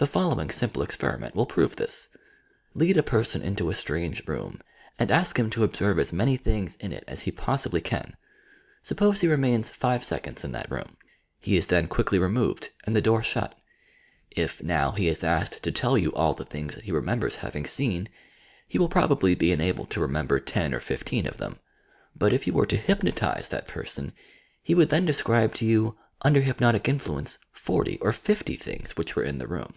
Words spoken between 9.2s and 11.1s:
he remains five seconds in that room.